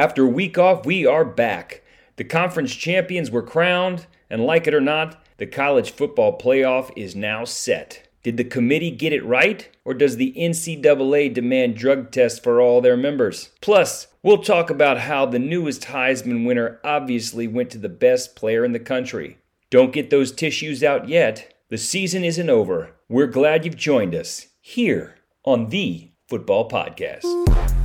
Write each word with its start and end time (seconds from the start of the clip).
After 0.00 0.24
a 0.24 0.30
week 0.30 0.56
off, 0.56 0.86
we 0.86 1.04
are 1.04 1.26
back. 1.26 1.82
The 2.16 2.24
conference 2.24 2.74
champions 2.74 3.30
were 3.30 3.42
crowned, 3.42 4.06
and 4.30 4.42
like 4.42 4.66
it 4.66 4.72
or 4.72 4.80
not, 4.80 5.22
the 5.36 5.44
college 5.44 5.90
football 5.90 6.38
playoff 6.38 6.90
is 6.96 7.14
now 7.14 7.44
set. 7.44 8.08
Did 8.22 8.38
the 8.38 8.44
committee 8.44 8.90
get 8.90 9.12
it 9.12 9.22
right, 9.26 9.68
or 9.84 9.92
does 9.92 10.16
the 10.16 10.32
NCAA 10.38 11.34
demand 11.34 11.76
drug 11.76 12.12
tests 12.12 12.38
for 12.38 12.62
all 12.62 12.80
their 12.80 12.96
members? 12.96 13.50
Plus, 13.60 14.06
we'll 14.22 14.38
talk 14.38 14.70
about 14.70 15.00
how 15.00 15.26
the 15.26 15.38
newest 15.38 15.82
Heisman 15.82 16.46
winner 16.46 16.80
obviously 16.82 17.46
went 17.46 17.68
to 17.72 17.78
the 17.78 17.90
best 17.90 18.34
player 18.34 18.64
in 18.64 18.72
the 18.72 18.78
country. 18.78 19.36
Don't 19.68 19.92
get 19.92 20.08
those 20.08 20.32
tissues 20.32 20.82
out 20.82 21.10
yet. 21.10 21.52
The 21.68 21.76
season 21.76 22.24
isn't 22.24 22.48
over. 22.48 22.92
We're 23.10 23.26
glad 23.26 23.66
you've 23.66 23.76
joined 23.76 24.14
us 24.14 24.46
here 24.62 25.16
on 25.44 25.68
the 25.68 26.12
Football 26.26 26.70
Podcast. 26.70 27.79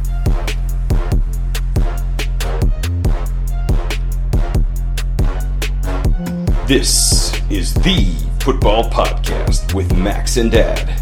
This 6.67 7.31
is 7.51 7.75
the 7.75 8.11
Football 8.43 8.89
Podcast 8.89 9.75
with 9.75 9.95
Max 9.95 10.37
and 10.37 10.51
Dad. 10.51 10.99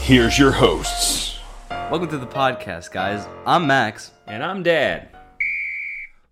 Here's 0.00 0.38
your 0.38 0.52
hosts. 0.52 1.38
Welcome 1.68 2.08
to 2.08 2.16
the 2.16 2.26
podcast, 2.26 2.90
guys. 2.90 3.26
I'm 3.44 3.66
Max. 3.66 4.12
And 4.26 4.42
I'm 4.42 4.62
Dad. 4.62 5.10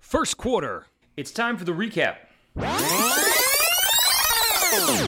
First 0.00 0.38
quarter. 0.38 0.86
It's 1.14 1.30
time 1.30 1.58
for 1.58 1.66
the 1.66 1.72
recap. 1.72 2.16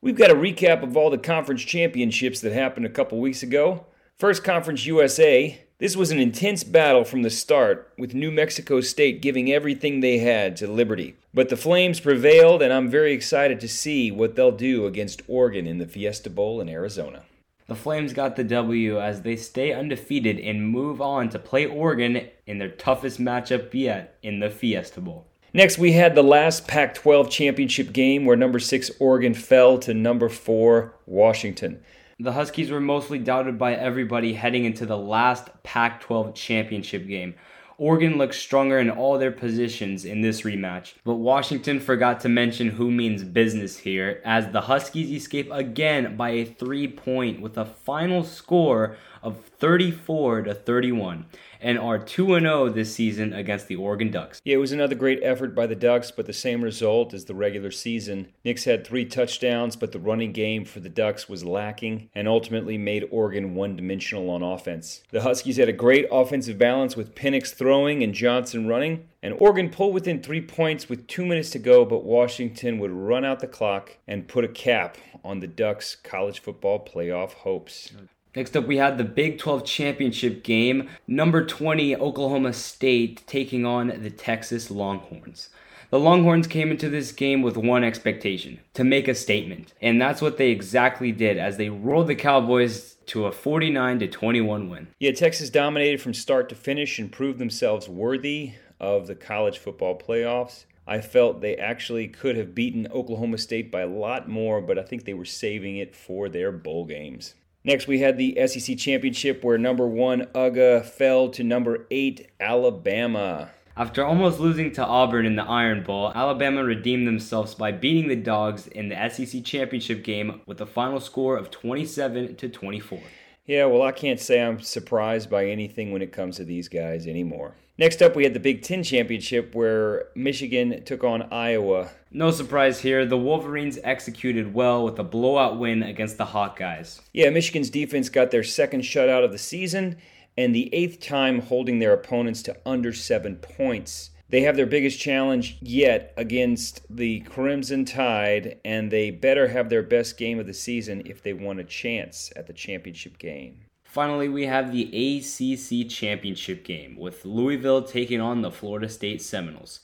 We've 0.03 0.19
got 0.19 0.31
a 0.31 0.35
recap 0.35 0.83
of 0.83 0.99
all 0.99 1.09
the 1.09 1.17
conference 1.17 1.63
championships 1.63 2.43
that 2.43 2.53
happened 2.53 2.85
a 2.85 2.91
couple 2.91 3.19
weeks 3.21 3.43
ago. 3.43 3.87
First 4.19 4.45
Conference 4.45 4.85
USA. 4.85 5.59
This 5.79 5.97
was 5.97 6.11
an 6.11 6.19
intense 6.19 6.65
battle 6.65 7.05
from 7.05 7.23
the 7.23 7.31
start, 7.31 7.93
with 7.97 8.13
New 8.13 8.33
Mexico 8.33 8.81
State 8.81 9.23
giving 9.23 9.53
everything 9.53 10.01
they 10.01 10.19
had 10.19 10.57
to 10.57 10.67
Liberty. 10.67 11.15
But 11.33 11.51
the 11.51 11.57
Flames 11.57 12.01
prevailed, 12.01 12.63
and 12.63 12.73
I'm 12.73 12.91
very 12.91 13.13
excited 13.13 13.61
to 13.61 13.69
see 13.69 14.11
what 14.11 14.35
they'll 14.35 14.51
do 14.51 14.87
against 14.87 15.23
Oregon 15.29 15.69
in 15.69 15.79
the 15.79 15.87
Fiesta 15.87 16.31
Bowl 16.31 16.61
in 16.61 16.69
Arizona. 16.69 17.23
The 17.69 17.77
Flames 17.77 18.13
got 18.13 18.35
the 18.35 18.43
W 18.43 19.01
as 19.01 19.23
they 19.23 19.37
stay 19.37 19.73
undefeated 19.73 20.41
and 20.41 20.69
move 20.69 21.01
on 21.01 21.29
to 21.29 21.39
play 21.39 21.65
Oregon 21.65 22.27
in 22.45 22.59
their 22.59 22.71
toughest 22.71 23.21
matchup 23.21 23.73
yet 23.73 24.19
in 24.21 24.41
the 24.41 24.51
Fiesta 24.51 25.01
Bowl. 25.01 25.29
Next, 25.55 25.79
we 25.79 25.93
had 25.93 26.17
the 26.17 26.25
last 26.25 26.67
Pac 26.67 26.93
12 26.95 27.31
championship 27.31 27.93
game 27.93 28.25
where 28.25 28.37
number 28.37 28.59
6 28.59 28.91
Oregon 28.99 29.33
fell 29.33 29.79
to 29.79 29.95
number 29.95 30.29
4 30.29 30.93
Washington. 31.07 31.81
The 32.21 32.33
Huskies 32.33 32.73
were 32.73 32.81
mostly 32.81 33.21
doubted 33.21 33.59
by 33.59 33.75
everybody 33.75 34.35
heading 34.35 34.65
into 34.65 34.85
the 34.85 34.99
last 34.99 35.51
Pac 35.63 36.01
12 36.01 36.35
championship 36.35 37.07
game. 37.07 37.37
Oregon 37.77 38.19
looked 38.19 38.35
stronger 38.35 38.81
in 38.81 38.91
all 38.91 39.19
their 39.19 39.31
positions 39.31 40.05
in 40.05 40.21
this 40.21 40.43
rematch, 40.43 40.95
but 41.05 41.15
Washington 41.15 41.79
forgot 41.79 42.19
to 42.19 42.29
mention 42.29 42.71
who 42.71 42.91
means 42.91 43.23
business 43.23 43.79
here 43.79 44.21
as 44.25 44.49
the 44.49 44.63
Huskies 44.63 45.13
escape 45.13 45.49
again 45.53 46.17
by 46.17 46.31
a 46.31 46.45
3 46.45 46.89
point 46.89 47.41
with 47.41 47.57
a 47.57 47.65
final 47.65 48.25
score 48.25 48.97
of 49.23 49.45
34 49.61 50.43
to 50.43 50.55
31 50.55 51.27
and 51.61 51.79
are 51.79 51.99
2 51.99 52.39
0 52.41 52.69
this 52.71 52.95
season 52.95 53.33
against 53.33 53.69
the 53.69 53.77
Oregon 53.77 54.11
Ducks. 54.11 54.41
Yeah, 54.45 54.55
it 54.55 54.59
was 54.59 54.73
another 54.73 54.95
great 54.95 55.21
effort 55.23 55.55
by 55.55 55.67
the 55.67 55.75
Ducks, 55.75 56.11
but 56.11 56.27
the 56.27 56.33
same 56.33 56.63
result 56.63 57.15
as 57.15 57.25
the 57.25 57.35
regular 57.35 57.71
season. 57.71 58.29
Nix 58.45 58.65
had 58.65 58.87
three 58.87 59.05
touchdowns, 59.05 59.77
but 59.77 59.93
the 59.93 59.99
running 59.99 60.33
game 60.33 60.65
for 60.65 60.81
the 60.81 60.89
Ducks 60.89 61.29
was 61.29 61.45
lacking 61.45 62.11
and 62.15 62.29
ultimately 62.29 62.79
made 62.79 63.09
Oregon 63.11 63.55
one 63.55 63.77
dimensional 63.77 64.31
on 64.31 64.43
offense. 64.43 65.03
The 65.11 65.23
Huskies 65.23 65.57
had 65.57 65.69
a 65.69 65.73
great 65.73 66.07
offensive 66.11 66.59
balance 66.59 66.97
with 66.97 67.15
Penix 67.15 67.55
throwing 67.55 68.03
and 68.03 68.15
Johnson 68.15 68.67
running, 68.67 69.09
and 69.23 69.35
Oregon 69.39 69.71
pulled 69.71 69.95
within 69.95 70.23
three 70.23 70.41
points 70.41 70.89
with 70.89 71.07
two 71.07 71.27
minutes 71.27 71.51
to 71.51 71.59
go, 71.59 71.85
but 71.85 72.05
Washington 72.05 72.79
would 72.79 72.93
run 72.93 73.25
out 73.25 73.41
the 73.41 73.47
clock 73.47 73.97
and 74.07 74.29
put 74.29 74.45
a 74.45 74.49
cap 74.49 74.97
on 75.25 75.41
the 75.41 75.47
Ducks' 75.47 75.97
college 75.97 76.41
football 76.41 76.85
playoff 76.85 77.33
hopes. 77.33 77.93
Next 78.39 78.57
up, 78.57 78.69
we 78.69 78.77
had 78.77 78.99
the 78.99 79.05
Big 79.05 79.41
12 79.41 79.65
championship 79.65 80.45
game. 80.45 80.89
Number 81.09 81.45
20, 81.45 81.97
Oklahoma 81.97 82.53
State 82.53 83.27
taking 83.27 83.67
on 83.67 83.89
the 83.89 84.11
Texas 84.11 84.71
Longhorns. 84.71 85.49
The 85.91 85.99
Longhorns 85.99 86.47
came 86.47 86.71
into 86.71 86.89
this 86.89 87.11
game 87.11 87.43
with 87.43 87.57
one 87.57 87.83
expectation 87.83 88.61
to 88.75 88.85
make 88.85 89.09
a 89.09 89.15
statement. 89.17 89.75
And 89.83 90.01
that's 90.01 90.23
what 90.23 90.37
they 90.37 90.51
exactly 90.51 91.11
did 91.11 91.37
as 91.37 91.57
they 91.57 91.69
rolled 91.69 92.07
the 92.07 92.15
Cowboys 92.15 92.95
to 93.07 93.27
a 93.27 93.33
49 93.33 93.99
to 93.99 94.07
21 94.07 94.71
win. 94.71 94.87
Yeah, 95.01 95.11
Texas 95.11 95.51
dominated 95.51 96.01
from 96.01 96.15
start 96.15 96.49
to 96.51 96.55
finish 96.55 97.01
and 97.01 97.11
proved 97.11 97.41
themselves 97.41 97.89
worthy 97.89 98.53
of 98.79 99.09
the 99.09 99.17
college 99.17 99.59
football 99.59 99.99
playoffs. 99.99 100.65
I 100.87 101.01
felt 101.01 101.41
they 101.41 101.57
actually 101.57 102.07
could 102.07 102.37
have 102.37 102.55
beaten 102.55 102.87
Oklahoma 102.93 103.39
State 103.39 103.73
by 103.73 103.81
a 103.81 103.89
lot 103.89 104.29
more, 104.29 104.61
but 104.61 104.79
I 104.79 104.83
think 104.83 105.05
they 105.05 105.13
were 105.13 105.25
saving 105.25 105.77
it 105.79 105.97
for 105.97 106.29
their 106.29 106.53
bowl 106.53 106.85
games. 106.85 107.35
Next, 107.69 107.87
we 107.87 107.99
had 107.99 108.17
the 108.17 108.35
SEC 108.47 108.79
Championship 108.79 109.45
where 109.45 109.59
number 109.59 109.87
one 109.87 110.23
UGA 110.35 110.87
fell 110.87 111.29
to 111.29 111.45
number 111.45 111.87
eight 111.91 112.31
Alabama. 112.41 113.51
After 113.77 114.03
almost 114.03 114.41
losing 114.41 114.73
to 114.73 114.87
Auburn 114.87 115.27
in 115.27 115.37
the 115.37 115.43
Iron 115.43 115.85
Bowl, 115.85 116.11
Alabama 116.15 116.65
redeemed 116.65 117.07
themselves 117.07 117.55
by 117.55 117.73
beating 117.73 118.09
the 118.09 118.17
Dogs 118.17 118.69
in 118.69 118.89
the 118.89 119.11
SEC 119.11 119.45
Championship 119.45 120.03
game 120.03 120.41
with 120.47 120.63
a 120.63 120.67
final 120.67 120.99
score 120.99 121.37
of 121.37 121.51
27 121.51 122.37
to 122.37 122.49
24. 122.49 123.01
Yeah, 123.45 123.67
well, 123.67 123.83
I 123.83 123.93
can't 123.93 124.19
say 124.19 124.41
I'm 124.41 124.61
surprised 124.61 125.29
by 125.29 125.45
anything 125.45 125.93
when 125.93 126.01
it 126.01 126.11
comes 126.11 126.37
to 126.37 126.45
these 126.45 126.69
guys 126.69 127.07
anymore. 127.07 127.53
Next 127.79 128.03
up, 128.03 128.17
we 128.17 128.25
had 128.25 128.35
the 128.35 128.41
Big 128.41 128.63
Ten 128.63 128.83
Championship 128.83 129.55
where 129.55 130.09
Michigan 130.17 130.83
took 130.83 131.05
on 131.05 131.33
Iowa. 131.33 131.91
No 132.11 132.33
surprise 132.33 132.81
here, 132.81 133.07
the 133.07 133.17
Wolverines 133.17 133.79
executed 133.85 134.53
well 134.53 134.85
with 134.85 134.99
a 134.99 135.05
blowout 135.05 135.61
win 135.61 135.85
against 135.85 136.19
the 136.19 136.27
Hawkeyes. 136.27 137.01
Yeah, 137.13 137.31
Michigan's 137.31 137.71
defense 137.71 138.09
got 138.09 138.33
their 138.33 138.43
second 138.43 138.81
shutout 138.81 139.25
of 139.25 139.31
the 139.31 139.39
season 139.39 139.97
and 140.37 140.53
the 140.53 140.75
eighth 140.75 140.99
time 140.99 141.41
holding 141.41 141.79
their 141.79 141.93
opponents 141.93 142.43
to 142.43 142.57
under 142.67 142.93
seven 142.93 143.37
points. 143.37 144.11
They 144.29 144.41
have 144.41 144.57
their 144.57 144.67
biggest 144.67 144.99
challenge 144.99 145.57
yet 145.61 146.13
against 146.17 146.83
the 146.91 147.21
Crimson 147.21 147.85
Tide, 147.85 148.59
and 148.65 148.91
they 148.91 149.13
better 149.13 149.49
have 149.49 149.71
their 149.71 149.83
best 149.85 150.19
game 150.19 150.41
of 150.41 150.47
the 150.47 150.53
season 150.53 151.03
if 151.07 151.23
they 151.23 151.33
want 151.33 151.61
a 151.61 151.65
chance 151.65 152.33
at 152.35 152.49
the 152.49 152.53
championship 152.53 153.19
game. 153.19 153.61
Finally, 153.89 154.29
we 154.29 154.45
have 154.45 154.71
the 154.71 154.85
ACC 154.85 155.89
Championship 155.89 156.63
game 156.63 156.95
with 156.99 157.25
Louisville 157.25 157.83
taking 157.83 158.21
on 158.21 158.43
the 158.43 158.51
Florida 158.51 158.87
State 158.87 159.23
Seminoles. 159.23 159.81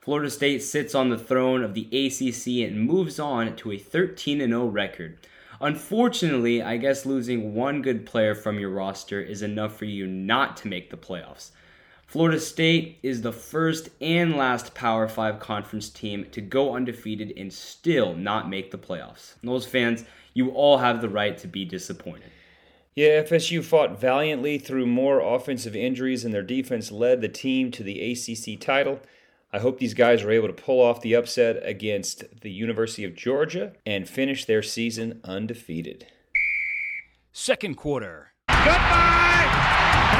Florida 0.00 0.28
State 0.28 0.60
sits 0.60 0.92
on 0.92 1.08
the 1.08 1.16
throne 1.16 1.62
of 1.62 1.72
the 1.72 1.86
ACC 1.86 2.68
and 2.68 2.84
moves 2.84 3.20
on 3.20 3.54
to 3.54 3.70
a 3.70 3.78
13 3.78 4.40
0 4.40 4.66
record. 4.66 5.18
Unfortunately, 5.60 6.62
I 6.62 6.78
guess 6.78 7.06
losing 7.06 7.54
one 7.54 7.80
good 7.80 8.04
player 8.04 8.34
from 8.34 8.58
your 8.58 8.70
roster 8.70 9.20
is 9.20 9.40
enough 9.40 9.76
for 9.76 9.84
you 9.84 10.04
not 10.04 10.56
to 10.58 10.68
make 10.68 10.90
the 10.90 10.96
playoffs. 10.96 11.52
Florida 12.08 12.40
State 12.40 12.98
is 13.04 13.22
the 13.22 13.32
first 13.32 13.88
and 14.00 14.36
last 14.36 14.74
Power 14.74 15.06
5 15.06 15.38
conference 15.38 15.88
team 15.88 16.26
to 16.32 16.40
go 16.40 16.74
undefeated 16.74 17.32
and 17.36 17.52
still 17.52 18.14
not 18.14 18.50
make 18.50 18.72
the 18.72 18.78
playoffs. 18.78 19.34
Those 19.44 19.64
fans, 19.64 20.04
you 20.34 20.50
all 20.50 20.78
have 20.78 21.00
the 21.00 21.08
right 21.08 21.38
to 21.38 21.46
be 21.46 21.64
disappointed. 21.64 22.32
Yeah, 22.96 23.22
FSU 23.22 23.64
fought 23.64 23.98
valiantly 23.98 24.56
through 24.56 24.86
more 24.86 25.18
offensive 25.18 25.74
injuries, 25.74 26.24
and 26.24 26.32
their 26.32 26.44
defense 26.44 26.92
led 26.92 27.20
the 27.20 27.28
team 27.28 27.72
to 27.72 27.82
the 27.82 28.12
ACC 28.12 28.60
title. 28.60 29.00
I 29.52 29.58
hope 29.58 29.80
these 29.80 29.94
guys 29.94 30.22
are 30.22 30.30
able 30.30 30.46
to 30.46 30.54
pull 30.54 30.80
off 30.80 31.00
the 31.00 31.14
upset 31.14 31.58
against 31.66 32.22
the 32.42 32.52
University 32.52 33.02
of 33.02 33.16
Georgia 33.16 33.72
and 33.84 34.08
finish 34.08 34.44
their 34.44 34.62
season 34.62 35.20
undefeated. 35.24 36.06
Second 37.32 37.74
quarter. 37.74 38.32
Goodbye! 38.48 39.48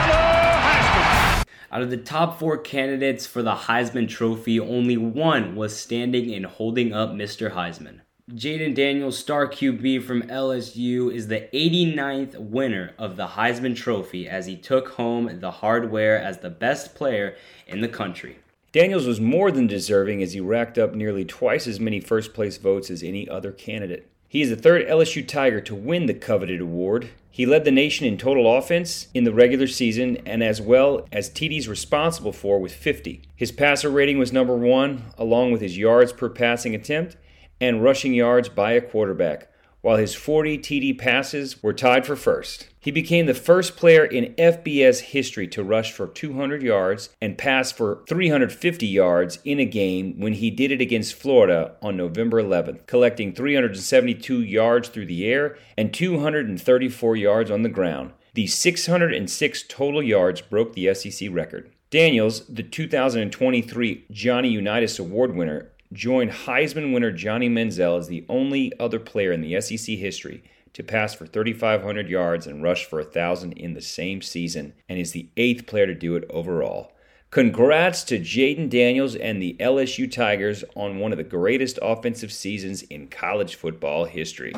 Hello, 0.09 0.61
Heisman! 0.61 1.47
Out 1.71 1.83
of 1.83 1.91
the 1.91 1.97
top 1.97 2.41
four 2.41 2.59
candidates 2.59 3.25
for 3.25 3.45
the 3.45 3.55
Heisman 3.55 4.09
Trophy, 4.09 4.59
only 4.59 4.97
one 4.97 5.55
was 5.55 5.79
standing 5.79 6.35
and 6.35 6.45
holding 6.45 6.93
up 6.93 7.11
Mr. 7.11 7.53
Heisman. 7.53 8.01
Jayden 8.33 8.75
Daniels, 8.75 9.19
star 9.19 9.47
QB 9.47 10.03
from 10.03 10.23
LSU, 10.23 11.13
is 11.13 11.29
the 11.29 11.47
89th 11.53 12.39
winner 12.39 12.93
of 12.99 13.17
the 13.17 13.27
Heisman 13.27 13.77
Trophy 13.77 14.27
as 14.27 14.47
he 14.47 14.57
took 14.57 14.93
home 14.93 15.41
the 15.41 15.51
hardware 15.51 16.19
as 16.19 16.39
the 16.39 16.49
best 16.49 16.95
player 16.95 17.37
in 17.67 17.83
the 17.83 17.89
country. 17.89 18.39
Daniels 18.73 19.07
was 19.07 19.21
more 19.21 19.51
than 19.51 19.67
deserving 19.67 20.23
as 20.23 20.33
he 20.33 20.41
racked 20.41 20.79
up 20.79 20.95
nearly 20.95 21.27
twice 21.27 21.67
as 21.67 21.79
many 21.79 22.01
first 22.01 22.33
place 22.33 22.57
votes 22.57 22.91
as 22.91 23.03
any 23.03 23.29
other 23.29 23.53
candidate. 23.53 24.09
He 24.27 24.41
is 24.41 24.49
the 24.49 24.57
third 24.57 24.89
LSU 24.89 25.29
Tiger 25.29 25.61
to 25.61 25.75
win 25.75 26.07
the 26.07 26.15
coveted 26.15 26.63
award. 26.63 27.11
He 27.31 27.45
led 27.45 27.67
the 27.67 27.71
nation 27.71 28.07
in 28.07 28.17
total 28.17 28.57
offense 28.57 29.09
in 29.13 29.25
the 29.25 29.35
regular 29.35 29.67
season 29.67 30.17
and 30.25 30.43
as 30.43 30.63
well 30.63 31.07
as 31.13 31.29
TDs 31.29 31.69
responsible 31.69 32.33
for 32.33 32.59
with 32.59 32.73
50. 32.73 33.21
His 33.37 33.53
passer 33.53 33.91
rating 33.91 34.19
was 34.19 34.33
number 34.33 34.57
one, 34.57 35.05
along 35.19 35.53
with 35.53 35.61
his 35.61 35.77
yards 35.77 36.13
per 36.13 36.31
passing 36.31 36.75
attempt 36.75 37.17
and 37.61 37.83
rushing 37.83 38.15
yards 38.15 38.49
by 38.49 38.73
a 38.73 38.81
quarterback. 38.81 39.49
while 39.85 39.99
his 39.99 40.15
40 40.15 40.57
TD 40.61 40.97
passes 40.99 41.63
were 41.63 41.75
tied 41.75 42.07
for 42.07 42.17
first. 42.17 42.69
He 42.81 42.91
became 42.91 43.27
the 43.27 43.35
first 43.35 43.77
player 43.77 44.03
in 44.03 44.33
FBS 44.37 45.01
history 45.01 45.47
to 45.49 45.63
rush 45.63 45.93
for 45.93 46.07
200 46.07 46.63
yards 46.63 47.11
and 47.21 47.37
pass 47.37 47.71
for 47.71 48.03
350 48.09 48.87
yards 48.87 49.41
in 49.45 49.61
a 49.61 49.67
game 49.67 50.19
when 50.19 50.33
he 50.33 50.51
did 50.51 50.73
it 50.73 50.81
against 50.81 51.13
Florida 51.13 51.77
on 51.83 51.99
November 51.99 52.43
11th, 52.43 52.87
collecting 52.87 53.35
372 53.35 54.41
yards 54.41 54.89
through 54.89 55.05
the 55.05 55.27
air 55.27 55.59
and 55.77 55.93
234 55.93 57.17
yards 57.17 57.51
on 57.51 57.61
the 57.61 57.69
ground. 57.69 58.13
The 58.33 58.47
606 58.47 59.65
total 59.69 60.03
yards 60.03 60.41
broke 60.41 60.73
the 60.73 60.95
SEC 60.95 61.29
record. 61.31 61.71
Daniels, 61.91 62.47
the 62.47 62.63
2023 62.63 64.07
Johnny 64.11 64.49
Unitas 64.49 64.99
Award 64.99 65.37
winner, 65.37 65.71
joined 65.93 66.31
Heisman 66.31 66.93
winner 66.93 67.13
Johnny 67.13 67.49
Manziel 67.49 67.99
as 67.99 68.09
the 68.09 68.25
only 68.29 68.73
other 68.79 68.99
player 68.99 69.33
in 69.33 69.41
the 69.41 69.61
SEC 69.61 69.97
history 69.97 70.43
to 70.73 70.83
pass 70.83 71.15
for 71.15 71.27
3,500 71.27 72.09
yards 72.09 72.47
and 72.47 72.63
rush 72.63 72.85
for 72.85 73.01
1,000 73.01 73.53
in 73.53 73.75
the 73.75 73.81
same 73.81 74.21
season, 74.21 74.75
and 74.89 74.99
is 74.99 75.13
the 75.13 75.31
eighth 75.37 75.67
player 75.67 75.87
to 75.87 75.95
do 75.95 76.17
it 76.17 76.25
overall. 76.31 76.93
Congrats 77.31 78.05
to 78.05 78.19
Jayden 78.19 78.69
Daniels 78.69 79.17
and 79.17 79.41
the 79.41 79.57
LSU 79.59 80.11
Tigers 80.11 80.65
on 80.77 80.99
one 80.99 81.13
of 81.13 81.19
the 81.19 81.25
greatest 81.25 81.79
offensive 81.83 82.33
seasons 82.33 82.83
in 82.83 83.09
college 83.09 83.57
football 83.57 84.05
history. 84.05 84.53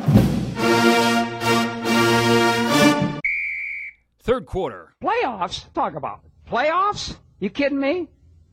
Third 4.23 4.46
quarter. 4.46 4.94
Playoffs? 5.02 5.73
Talk 5.73 5.94
about 5.94 6.20
playoffs? 6.50 7.17
You 7.38 7.49
kidding 7.49 7.81
me? 7.81 8.08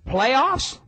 Playoffs? 0.07 0.79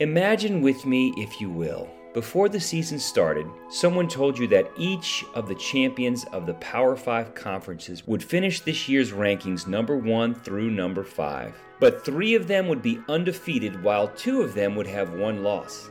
Imagine 0.00 0.62
with 0.62 0.86
me, 0.86 1.12
if 1.18 1.42
you 1.42 1.50
will, 1.50 1.86
before 2.14 2.48
the 2.48 2.58
season 2.58 2.98
started, 2.98 3.46
someone 3.68 4.08
told 4.08 4.38
you 4.38 4.46
that 4.46 4.70
each 4.74 5.26
of 5.34 5.46
the 5.46 5.54
champions 5.54 6.24
of 6.32 6.46
the 6.46 6.54
Power 6.54 6.96
5 6.96 7.34
conferences 7.34 8.06
would 8.06 8.24
finish 8.24 8.60
this 8.60 8.88
year's 8.88 9.12
rankings 9.12 9.66
number 9.66 9.98
1 9.98 10.36
through 10.36 10.70
number 10.70 11.04
5. 11.04 11.54
But 11.80 12.02
three 12.02 12.34
of 12.34 12.46
them 12.46 12.66
would 12.68 12.80
be 12.80 13.02
undefeated, 13.10 13.82
while 13.82 14.08
two 14.08 14.40
of 14.40 14.54
them 14.54 14.74
would 14.74 14.86
have 14.86 15.12
one 15.12 15.42
loss. 15.42 15.90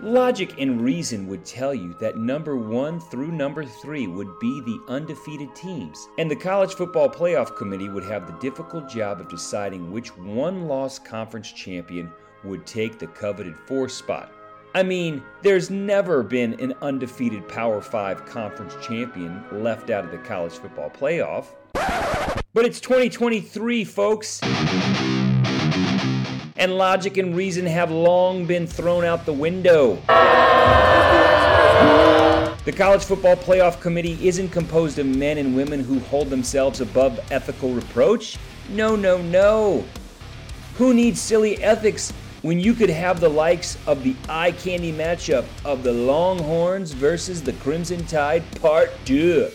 Logic 0.00 0.54
and 0.58 0.80
reason 0.80 1.26
would 1.26 1.44
tell 1.44 1.74
you 1.74 1.94
that 2.00 2.16
number 2.16 2.56
1 2.56 2.98
through 2.98 3.30
number 3.30 3.66
3 3.66 4.06
would 4.06 4.38
be 4.38 4.62
the 4.62 4.80
undefeated 4.88 5.54
teams, 5.54 6.08
and 6.16 6.30
the 6.30 6.34
College 6.34 6.72
Football 6.72 7.10
Playoff 7.10 7.54
Committee 7.56 7.90
would 7.90 8.04
have 8.04 8.26
the 8.26 8.40
difficult 8.40 8.88
job 8.88 9.20
of 9.20 9.28
deciding 9.28 9.92
which 9.92 10.16
one 10.16 10.66
loss 10.66 10.98
conference 10.98 11.52
champion 11.52 12.10
would 12.44 12.66
take 12.66 12.98
the 12.98 13.06
coveted 13.06 13.56
fourth 13.66 13.92
spot. 13.92 14.32
I 14.74 14.82
mean, 14.84 15.22
there's 15.42 15.68
never 15.68 16.22
been 16.22 16.54
an 16.60 16.74
undefeated 16.80 17.48
Power 17.48 17.80
5 17.80 18.24
conference 18.24 18.74
champion 18.80 19.44
left 19.50 19.90
out 19.90 20.04
of 20.04 20.12
the 20.12 20.18
college 20.18 20.52
football 20.52 20.90
playoff. 20.90 21.46
But 22.52 22.64
it's 22.64 22.80
2023, 22.80 23.84
folks. 23.84 24.40
And 26.56 26.76
logic 26.76 27.16
and 27.16 27.34
reason 27.34 27.66
have 27.66 27.90
long 27.90 28.44
been 28.46 28.66
thrown 28.66 29.04
out 29.04 29.26
the 29.26 29.32
window. 29.32 29.96
The 32.64 32.72
College 32.76 33.04
Football 33.04 33.36
Playoff 33.36 33.80
Committee 33.80 34.18
isn't 34.28 34.50
composed 34.50 34.98
of 34.98 35.06
men 35.06 35.38
and 35.38 35.56
women 35.56 35.82
who 35.82 35.98
hold 36.00 36.28
themselves 36.28 36.80
above 36.80 37.18
ethical 37.32 37.72
reproach. 37.72 38.36
No, 38.68 38.94
no, 38.94 39.22
no. 39.22 39.84
Who 40.76 40.92
needs 40.92 41.20
silly 41.20 41.62
ethics 41.62 42.12
when 42.42 42.58
you 42.58 42.72
could 42.72 42.90
have 42.90 43.20
the 43.20 43.28
likes 43.28 43.76
of 43.86 44.02
the 44.02 44.14
eye 44.28 44.52
candy 44.52 44.92
matchup 44.92 45.44
of 45.64 45.82
the 45.82 45.92
Longhorns 45.92 46.92
versus 46.92 47.42
the 47.42 47.52
Crimson 47.54 48.04
Tide 48.06 48.42
Part 48.60 48.90
2. 49.04 49.50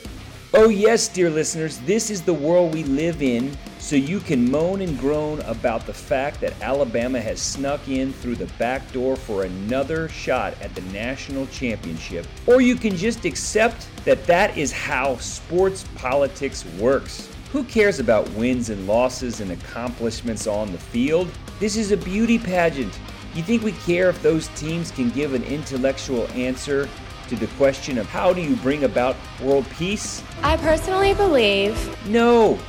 Oh, 0.53 0.69
yes, 0.69 1.07
dear 1.07 1.29
listeners, 1.29 1.79
this 1.79 2.09
is 2.09 2.21
the 2.21 2.33
world 2.33 2.73
we 2.73 2.83
live 2.83 3.21
in, 3.21 3.57
so 3.79 3.95
you 3.95 4.19
can 4.19 4.49
moan 4.49 4.81
and 4.81 4.97
groan 4.97 5.41
about 5.41 5.85
the 5.85 5.93
fact 5.93 6.39
that 6.39 6.53
Alabama 6.61 7.19
has 7.19 7.41
snuck 7.41 7.87
in 7.89 8.13
through 8.13 8.35
the 8.35 8.45
back 8.57 8.89
door 8.93 9.17
for 9.17 9.43
another 9.43 10.07
shot 10.07 10.53
at 10.61 10.73
the 10.73 10.81
national 10.93 11.47
championship, 11.47 12.25
or 12.47 12.61
you 12.61 12.75
can 12.75 12.95
just 12.95 13.25
accept 13.25 13.87
that 14.05 14.25
that 14.27 14.57
is 14.57 14.71
how 14.71 15.17
sports 15.17 15.83
politics 15.95 16.63
works. 16.79 17.29
Who 17.51 17.63
cares 17.63 17.99
about 17.99 18.29
wins 18.31 18.69
and 18.69 18.87
losses 18.87 19.41
and 19.41 19.51
accomplishments 19.51 20.47
on 20.47 20.71
the 20.71 20.77
field? 20.77 21.29
This 21.57 21.78
is 21.78 21.92
a 21.92 21.98
beauty 21.98 22.38
pageant. 22.38 23.00
You 23.34 23.42
think 23.42 23.63
we 23.63 23.72
care 23.72 24.10
if 24.10 24.22
those 24.22 24.50
teams 24.50 24.92
can 24.92 25.10
give 25.10 25.34
an 25.34 25.44
intellectual 25.44 26.28
answer 26.31 26.90
to 27.30 27.36
the 27.38 27.48
question 27.56 27.98
of 27.98 28.07
how 28.07 28.34
do 28.34 28.42
you 28.42 28.57
bring 28.57 28.84
about 28.84 29.16
world 29.42 29.66
peace? 29.69 30.22
I 30.44 30.57
personally 30.57 31.13
believe. 31.13 31.98
No. 32.07 32.60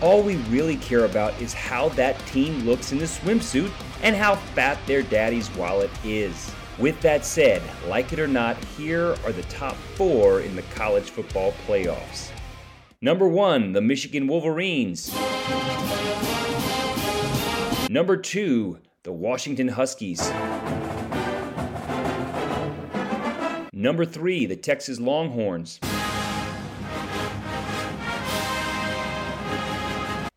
All 0.00 0.20
we 0.20 0.36
really 0.48 0.76
care 0.76 1.04
about 1.04 1.40
is 1.40 1.54
how 1.54 1.90
that 1.90 2.18
team 2.26 2.64
looks 2.64 2.90
in 2.90 2.98
the 2.98 3.04
swimsuit 3.04 3.70
and 4.02 4.16
how 4.16 4.34
fat 4.34 4.78
their 4.86 5.02
daddy's 5.02 5.48
wallet 5.54 5.90
is. 6.04 6.52
With 6.76 7.00
that 7.02 7.24
said, 7.24 7.62
like 7.86 8.12
it 8.12 8.18
or 8.18 8.26
not, 8.26 8.62
here 8.76 9.14
are 9.24 9.32
the 9.32 9.42
top 9.44 9.76
four 9.94 10.40
in 10.40 10.56
the 10.56 10.62
college 10.74 11.10
football 11.10 11.54
playoffs. 11.68 12.30
Number 13.00 13.28
one, 13.28 13.72
the 13.72 13.80
Michigan 13.80 14.26
Wolverines. 14.26 15.14
Number 17.94 18.16
two, 18.16 18.80
the 19.04 19.12
Washington 19.12 19.68
Huskies. 19.68 20.20
Number 23.72 24.04
three, 24.04 24.46
the 24.46 24.56
Texas 24.56 24.98
Longhorns. 24.98 25.78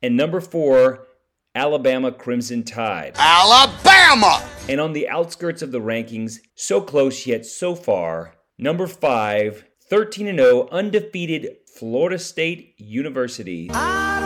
And 0.04 0.15
number 0.15 0.39
four, 0.39 1.07
Alabama 1.56 2.12
Crimson 2.12 2.63
Tide. 2.63 3.15
Alabama! 3.18 4.48
And 4.69 4.80
on 4.80 4.94
the 4.94 5.10
outskirts 5.10 5.63
of 5.63 5.71
the 5.71 5.81
rankings, 5.81 6.38
so 6.53 6.80
close 6.80 7.25
yet 7.25 7.44
so 7.44 7.74
far, 7.74 8.36
number 8.60 8.86
five, 8.86 9.65
13 9.89 10.36
0, 10.38 10.69
undefeated 10.71 11.57
Florida 11.65 12.19
State 12.19 12.75
University. 12.77 13.71
Ah! 13.74 14.17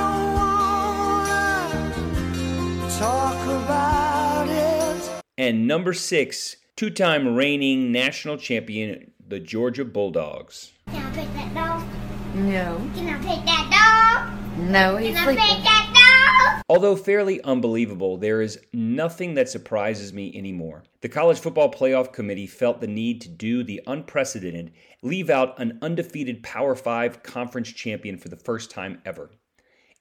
And 5.41 5.65
number 5.65 5.91
six, 5.91 6.57
two 6.75 6.91
time 6.91 7.35
reigning 7.35 7.91
national 7.91 8.37
champion, 8.37 9.09
the 9.27 9.39
Georgia 9.39 9.83
Bulldogs. 9.83 10.71
Can 10.85 10.97
I 10.97 11.09
pet 11.15 11.33
that 11.33 11.53
dog? 11.55 11.87
No. 12.35 12.91
Can 12.93 13.09
I 13.09 13.17
pet 13.25 13.45
that 13.47 14.35
dog? 14.37 14.59
No, 14.69 14.97
he's 14.97 15.15
Can 15.15 15.17
I 15.17 15.23
sleeping. 15.23 15.43
pet 15.43 15.63
that 15.63 16.57
dog? 16.59 16.63
Although 16.69 16.95
fairly 16.95 17.41
unbelievable, 17.41 18.17
there 18.17 18.43
is 18.43 18.59
nothing 18.71 19.33
that 19.33 19.49
surprises 19.49 20.13
me 20.13 20.31
anymore. 20.37 20.83
The 21.01 21.09
College 21.09 21.39
Football 21.39 21.71
Playoff 21.71 22.13
Committee 22.13 22.45
felt 22.45 22.79
the 22.79 22.85
need 22.85 23.19
to 23.21 23.27
do 23.27 23.63
the 23.63 23.81
unprecedented, 23.87 24.73
leave 25.01 25.31
out 25.31 25.59
an 25.59 25.79
undefeated 25.81 26.43
Power 26.43 26.75
5 26.75 27.23
conference 27.23 27.71
champion 27.71 28.19
for 28.19 28.29
the 28.29 28.37
first 28.37 28.69
time 28.69 29.01
ever. 29.05 29.31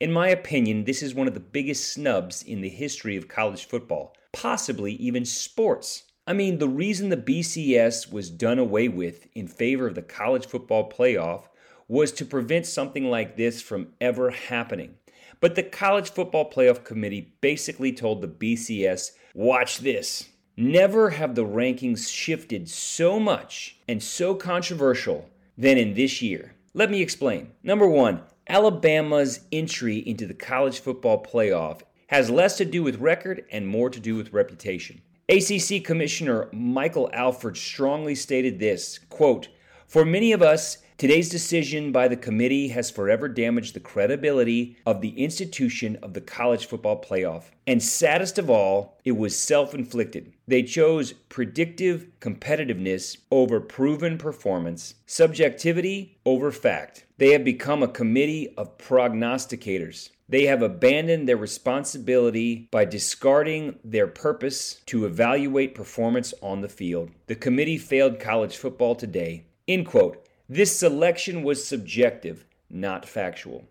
In 0.00 0.12
my 0.12 0.28
opinion, 0.28 0.84
this 0.84 1.02
is 1.02 1.14
one 1.14 1.28
of 1.28 1.34
the 1.34 1.40
biggest 1.40 1.92
snubs 1.92 2.42
in 2.42 2.62
the 2.62 2.70
history 2.70 3.16
of 3.16 3.28
college 3.28 3.66
football, 3.66 4.16
possibly 4.32 4.94
even 4.94 5.26
sports. 5.26 6.04
I 6.26 6.32
mean, 6.32 6.56
the 6.56 6.68
reason 6.68 7.10
the 7.10 7.18
BCS 7.18 8.10
was 8.10 8.30
done 8.30 8.58
away 8.58 8.88
with 8.88 9.26
in 9.34 9.46
favor 9.46 9.86
of 9.86 9.94
the 9.94 10.00
college 10.00 10.46
football 10.46 10.90
playoff 10.90 11.48
was 11.86 12.12
to 12.12 12.24
prevent 12.24 12.64
something 12.64 13.10
like 13.10 13.36
this 13.36 13.60
from 13.60 13.88
ever 14.00 14.30
happening. 14.30 14.94
But 15.38 15.54
the 15.54 15.62
College 15.62 16.10
Football 16.10 16.50
Playoff 16.50 16.84
Committee 16.84 17.34
basically 17.42 17.92
told 17.92 18.22
the 18.22 18.28
BCS, 18.28 19.10
watch 19.34 19.78
this. 19.78 20.30
Never 20.56 21.10
have 21.10 21.34
the 21.34 21.44
rankings 21.44 22.10
shifted 22.10 22.70
so 22.70 23.20
much 23.20 23.76
and 23.86 24.02
so 24.02 24.34
controversial 24.34 25.28
than 25.58 25.76
in 25.76 25.92
this 25.92 26.22
year. 26.22 26.54
Let 26.72 26.90
me 26.90 27.02
explain. 27.02 27.50
Number 27.62 27.88
one, 27.88 28.22
Alabama's 28.50 29.42
entry 29.52 29.98
into 29.98 30.26
the 30.26 30.34
college 30.34 30.80
football 30.80 31.22
playoff 31.22 31.82
has 32.08 32.28
less 32.28 32.56
to 32.56 32.64
do 32.64 32.82
with 32.82 32.98
record 32.98 33.44
and 33.52 33.64
more 33.64 33.88
to 33.88 34.00
do 34.00 34.16
with 34.16 34.32
reputation. 34.32 35.00
ACC 35.28 35.84
Commissioner 35.84 36.48
Michael 36.52 37.08
Alford 37.12 37.56
strongly 37.56 38.16
stated 38.16 38.58
this 38.58 38.98
quote, 39.08 39.46
For 39.86 40.04
many 40.04 40.32
of 40.32 40.42
us, 40.42 40.78
today's 40.98 41.28
decision 41.28 41.92
by 41.92 42.08
the 42.08 42.16
committee 42.16 42.66
has 42.70 42.90
forever 42.90 43.28
damaged 43.28 43.72
the 43.72 43.78
credibility 43.78 44.76
of 44.84 45.00
the 45.00 45.10
institution 45.10 45.96
of 46.02 46.12
the 46.12 46.20
college 46.20 46.66
football 46.66 47.00
playoff. 47.00 47.44
And 47.68 47.80
saddest 47.80 48.36
of 48.36 48.50
all, 48.50 48.98
it 49.04 49.12
was 49.12 49.38
self 49.38 49.74
inflicted. 49.76 50.32
They 50.48 50.64
chose 50.64 51.12
predictive 51.12 52.08
competitiveness 52.18 53.16
over 53.30 53.60
proven 53.60 54.18
performance, 54.18 54.94
subjectivity 55.06 56.18
over 56.26 56.50
fact. 56.50 57.06
They 57.20 57.32
have 57.32 57.44
become 57.44 57.82
a 57.82 57.88
committee 57.88 58.54
of 58.56 58.78
prognosticators. 58.78 60.08
They 60.26 60.46
have 60.46 60.62
abandoned 60.62 61.28
their 61.28 61.36
responsibility 61.36 62.66
by 62.70 62.86
discarding 62.86 63.78
their 63.84 64.06
purpose 64.06 64.80
to 64.86 65.04
evaluate 65.04 65.74
performance 65.74 66.32
on 66.40 66.62
the 66.62 66.68
field. 66.70 67.10
The 67.26 67.34
committee 67.34 67.76
failed 67.76 68.20
college 68.20 68.56
football 68.56 68.94
today. 68.94 69.44
End 69.68 69.84
quote. 69.84 70.26
This 70.48 70.74
selection 70.74 71.42
was 71.42 71.62
subjective, 71.62 72.46
not 72.70 73.04
factual. 73.04 73.68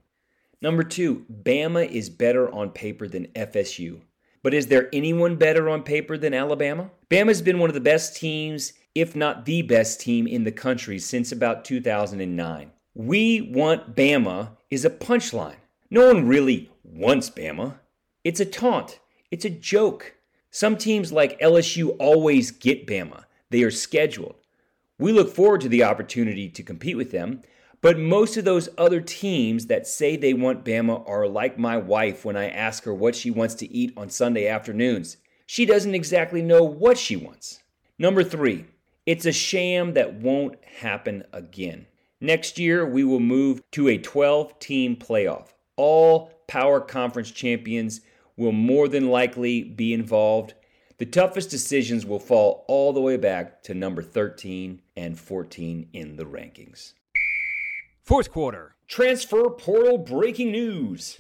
Number 0.62 0.84
two, 0.84 1.25
Bama 1.41 1.89
is 1.89 2.12
better 2.12 2.53
on 2.53 2.70
paper 2.70 3.08
than 3.08 3.29
FSU. 3.29 4.01
But 4.44 4.53
is 4.53 4.68
there 4.68 4.89
anyone 4.94 5.38
better 5.38 5.70
on 5.70 5.82
paper 5.82 6.20
than 6.20 6.36
Alabama? 6.36 6.91
Bama's 7.10 7.41
been 7.41 7.58
one 7.58 7.72
of 7.72 7.74
the 7.74 7.79
best 7.79 8.15
teams, 8.15 8.74
if 8.94 9.15
not 9.15 9.46
the 9.46 9.63
best 9.63 10.00
team 10.00 10.27
in 10.27 10.44
the 10.44 10.51
country 10.51 11.00
since 11.00 11.32
about 11.32 11.65
2009. 11.65 12.74
We 12.96 13.41
want 13.41 13.96
Bama 13.96 14.58
is 14.69 14.84
a 14.84 14.89
punchline. 14.89 15.58
No 15.91 16.08
one 16.08 16.27
really 16.27 16.72
wants 16.84 17.29
Bama. 17.29 17.75
It's 18.24 18.39
a 18.39 18.46
taunt. 18.46 19.00
It's 19.31 19.46
a 19.46 19.50
joke. 19.50 20.15
Some 20.51 20.75
teams 20.75 21.12
like 21.12 21.39
LSU 21.39 21.96
always 22.00 22.51
get 22.51 22.88
Bama. 22.88 23.25
They 23.51 23.63
are 23.63 23.72
scheduled. 23.72 24.36
We 24.98 25.12
look 25.12 25.34
forward 25.34 25.62
to 25.62 25.69
the 25.69 25.84
opportunity 25.84 26.50
to 26.50 26.63
compete 26.63 26.98
with 26.98 27.12
them, 27.12 27.43
but 27.81 27.98
most 27.98 28.36
of 28.38 28.43
those 28.43 28.67
other 28.77 29.00
teams 29.00 29.67
that 29.67 29.88
say 29.88 30.17
they 30.17 30.34
want 30.34 30.65
Bama 30.65 31.08
are 31.08 31.27
like 31.27 31.58
my 31.58 31.77
wife 31.77 32.25
when 32.25 32.36
I 32.36 32.50
ask 32.50 32.84
her 32.84 32.93
what 32.93 33.15
she 33.15 33.31
wants 33.31 33.53
to 33.55 33.72
eat 33.72 33.93
on 33.96 34.10
Sunday 34.10 34.48
afternoons. 34.48 35.17
She 35.46 35.65
doesn't 35.65 35.96
exactly 35.96 36.41
know 36.41 36.63
what 36.63 36.98
she 36.98 37.15
wants. 37.15 37.62
Number 37.98 38.24
three, 38.24 38.65
it's 39.05 39.25
a 39.25 39.31
sham 39.31 39.93
that 39.93 40.15
won't 40.15 40.63
happen 40.63 41.24
again. 41.31 41.86
Next 42.21 42.59
year, 42.59 42.85
we 42.85 43.05
will 43.05 43.21
move 43.21 43.61
to 43.71 43.88
a 43.88 43.97
12 43.97 44.59
team 44.59 44.97
playoff. 44.97 45.53
All 45.77 46.31
power 46.47 46.81
conference 46.81 47.31
champions 47.31 48.01
will 48.35 48.51
more 48.51 48.89
than 48.89 49.09
likely 49.09 49.63
be 49.63 49.93
involved. 49.93 50.53
The 50.97 51.05
toughest 51.05 51.49
decisions 51.49 52.05
will 52.05 52.19
fall 52.19 52.65
all 52.67 52.91
the 52.91 52.99
way 52.99 53.15
back 53.15 53.63
to 53.63 53.73
number 53.73 54.01
13 54.01 54.81
and 54.97 55.17
14 55.17 55.89
in 55.93 56.17
the 56.17 56.25
rankings. 56.25 56.93
Fourth 58.03 58.31
quarter. 58.31 58.75
Transfer 58.88 59.49
portal 59.51 59.97
breaking 59.97 60.51
news. 60.51 61.19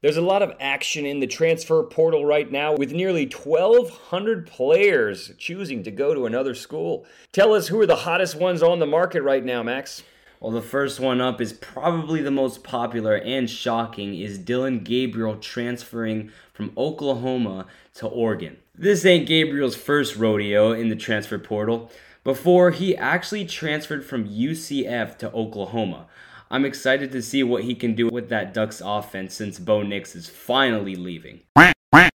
There's 0.00 0.16
a 0.16 0.22
lot 0.22 0.42
of 0.42 0.54
action 0.60 1.04
in 1.04 1.18
the 1.18 1.26
transfer 1.26 1.82
portal 1.82 2.24
right 2.24 2.48
now 2.48 2.72
with 2.72 2.92
nearly 2.92 3.24
1,200 3.26 4.46
players 4.46 5.32
choosing 5.38 5.82
to 5.82 5.90
go 5.90 6.14
to 6.14 6.24
another 6.24 6.54
school. 6.54 7.04
Tell 7.32 7.52
us 7.52 7.66
who 7.66 7.80
are 7.80 7.86
the 7.86 7.96
hottest 7.96 8.36
ones 8.36 8.62
on 8.62 8.78
the 8.78 8.86
market 8.86 9.22
right 9.22 9.44
now, 9.44 9.64
Max. 9.64 10.04
Well, 10.38 10.52
the 10.52 10.62
first 10.62 11.00
one 11.00 11.20
up 11.20 11.40
is 11.40 11.52
probably 11.52 12.22
the 12.22 12.30
most 12.30 12.62
popular 12.62 13.16
and 13.16 13.50
shocking 13.50 14.14
is 14.14 14.38
Dillon 14.38 14.84
Gabriel 14.84 15.34
transferring 15.34 16.30
from 16.52 16.70
Oklahoma 16.76 17.66
to 17.94 18.06
Oregon. 18.06 18.58
This 18.76 19.04
ain't 19.04 19.26
Gabriel's 19.26 19.74
first 19.74 20.14
rodeo 20.14 20.70
in 20.70 20.90
the 20.90 20.96
transfer 20.96 21.40
portal. 21.40 21.90
Before, 22.22 22.70
he 22.70 22.96
actually 22.96 23.46
transferred 23.46 24.04
from 24.04 24.28
UCF 24.28 25.18
to 25.18 25.32
Oklahoma. 25.32 26.06
I'm 26.50 26.64
excited 26.64 27.12
to 27.12 27.22
see 27.22 27.42
what 27.42 27.64
he 27.64 27.74
can 27.74 27.94
do 27.94 28.08
with 28.08 28.28
that 28.30 28.54
Ducks 28.54 28.80
offense 28.84 29.34
since 29.34 29.58
Bo 29.58 29.82
Nix 29.82 30.16
is 30.16 30.28
finally 30.28 30.96
leaving. 30.96 31.40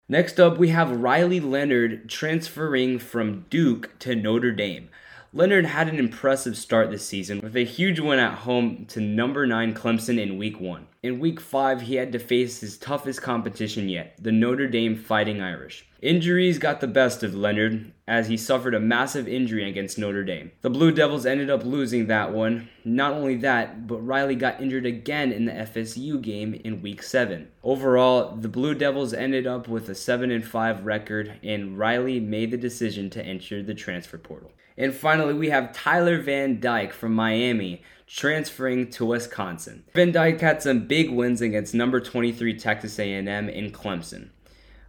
Next 0.10 0.40
up, 0.40 0.58
we 0.58 0.70
have 0.70 1.02
Riley 1.02 1.40
Leonard 1.40 2.10
transferring 2.10 3.00
from 3.00 3.46
Duke 3.50 3.98
to 4.00 4.16
Notre 4.16 4.52
Dame. 4.52 4.90
Leonard 5.36 5.66
had 5.66 5.90
an 5.90 5.98
impressive 5.98 6.56
start 6.56 6.92
this 6.92 7.08
season 7.08 7.40
with 7.42 7.56
a 7.56 7.66
huge 7.66 8.00
win 8.00 8.20
at 8.20 8.38
home 8.38 8.86
to 8.86 9.02
number 9.02 9.48
9 9.48 9.74
Clemson 9.74 10.22
in 10.22 10.38
week 10.38 10.60
1. 10.60 10.86
In 11.02 11.20
week 11.20 11.40
5, 11.40 11.82
he 11.82 11.96
had 11.96 12.12
to 12.12 12.20
face 12.20 12.60
his 12.60 12.78
toughest 12.78 13.24
competition 13.24 13.90
yet, 13.90 14.16
the 14.22 14.32
Notre 14.32 14.68
Dame 14.68 14.96
Fighting 14.96 15.42
Irish. 15.42 15.88
Injuries 16.04 16.60
got 16.60 16.82
the 16.82 16.88
best 16.88 17.24
of 17.24 17.34
Leonard 17.34 17.92
as 18.08 18.28
he 18.28 18.38
suffered 18.38 18.76
a 18.76 18.80
massive 18.80 19.28
injury 19.28 19.68
against 19.68 19.98
Notre 19.98 20.24
Dame. 20.24 20.52
The 20.62 20.70
Blue 20.70 20.92
Devils 20.92 21.26
ended 21.26 21.50
up 21.50 21.66
losing 21.66 22.06
that 22.06 22.32
one. 22.32 22.70
Not 22.86 23.14
only 23.14 23.38
that, 23.38 23.88
but 23.88 24.06
Riley 24.06 24.36
got 24.36 24.62
injured 24.62 24.86
again 24.86 25.32
in 25.32 25.46
the 25.46 25.54
FSU 25.54 26.22
game 26.22 26.54
in 26.64 26.84
week 26.84 27.02
7. 27.02 27.48
Overall, 27.64 28.36
the 28.36 28.50
Blue 28.50 28.76
Devils 28.76 29.16
ended 29.16 29.48
up 29.48 29.68
with 29.68 29.90
a 29.90 29.96
7 29.96 30.30
and 30.30 30.46
5 30.46 30.86
record 30.86 31.40
and 31.42 31.80
Riley 31.80 32.20
made 32.20 32.52
the 32.52 32.58
decision 32.58 33.10
to 33.10 33.26
enter 33.26 33.64
the 33.64 33.74
transfer 33.74 34.20
portal. 34.20 34.52
And 34.78 34.94
finally, 34.94 35.34
we 35.34 35.50
have 35.50 35.74
Tyler 35.74 36.22
Van 36.22 36.60
Dyke 36.60 36.94
from 36.94 37.14
Miami 37.14 37.82
transferring 38.08 38.90
to 38.92 39.06
Wisconsin. 39.06 39.84
Van 39.94 40.12
Dyke 40.12 40.42
had 40.42 40.62
some 40.62 40.88
big 40.88 41.10
wins 41.10 41.42
against 41.42 41.74
number 41.74 42.00
23 42.00 42.58
Texas 42.58 43.00
A&M 43.00 43.28
and 43.28 43.74
Clemson. 43.74 44.30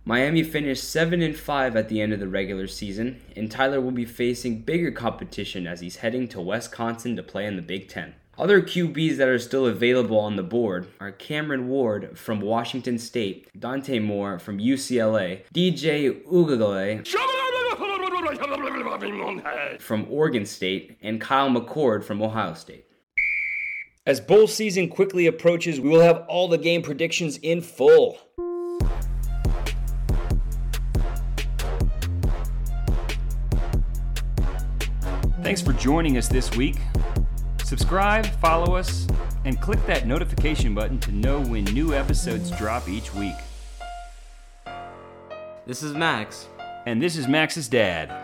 Miami 0.07 0.43
finished 0.43 0.85
7 0.85 1.23
and 1.23 1.35
5 1.35 1.77
at 1.77 1.89
the 1.89 2.03
end 2.03 2.13
of 2.13 2.21
the 2.21 2.29
regular 2.29 2.67
season, 2.67 3.23
and 3.35 3.51
Tyler 3.51 3.81
will 3.81 3.91
be 3.91 4.05
facing 4.05 4.61
bigger 4.61 4.91
competition 4.91 5.67
as 5.67 5.81
he's 5.81 5.97
heading 5.97 6.29
to 6.29 6.43
Wisconsin 6.43 7.17
to 7.17 7.23
play 7.23 7.47
in 7.47 7.57
the 7.57 7.63
Big 7.63 7.89
10. 7.89 8.15
Other 8.37 8.61
QBs 8.61 9.17
that 9.17 9.29
are 9.29 9.39
still 9.39 9.65
available 9.65 10.19
on 10.19 10.37
the 10.37 10.43
board 10.43 10.89
are 11.01 11.13
Cameron 11.13 11.69
Ward 11.69 12.19
from 12.19 12.41
Washington 12.41 12.99
State, 12.99 13.49
Dante 13.59 13.99
Moore 14.01 14.39
from 14.39 14.59
UCLA, 14.59 15.45
DJ 15.55 16.21
Uiagalelei 19.11 19.81
from 19.81 20.07
Oregon 20.11 20.47
State, 20.47 20.99
and 21.03 21.21
Kyle 21.21 21.51
McCord 21.51 22.05
from 22.05 22.23
Ohio 22.23 22.55
State. 22.55 22.87
As 24.07 24.21
bowl 24.21 24.47
season 24.47 24.89
quickly 24.89 25.27
approaches, 25.27 25.81
we 25.81 25.89
will 25.89 26.01
have 26.01 26.25
all 26.29 26.49
the 26.49 26.59
game 26.59 26.83
predictions 26.83 27.39
in 27.39 27.61
full. 27.61 28.19
Thanks 35.43 35.61
for 35.61 35.73
joining 35.75 36.17
us 36.17 36.29
this 36.29 36.55
week. 36.57 36.77
Subscribe, 37.65 38.27
follow 38.41 38.77
us, 38.77 39.07
and 39.45 39.61
click 39.61 39.85
that 39.87 40.07
notification 40.07 40.75
button 40.75 40.99
to 41.01 41.13
know 41.13 41.41
when 41.41 41.65
new 41.65 41.93
episodes 41.93 42.51
drop 42.53 42.89
each 42.89 43.15
week. 43.15 43.35
This 45.67 45.83
is 45.83 45.95
Max. 45.95 46.49
And 46.87 47.01
this 47.01 47.17
is 47.17 47.27
Max's 47.27 47.69
dad. 47.69 48.24